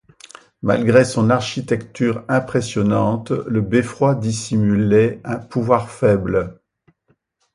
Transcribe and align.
Malgré 0.63 1.05
son 1.05 1.29
architecture 1.29 2.23
impressionnante, 2.27 3.29
le 3.29 3.61
beffroi 3.61 4.15
dissimulait 4.15 5.21
un 5.23 5.37
pouvoir 5.37 5.91
faible. 5.91 6.59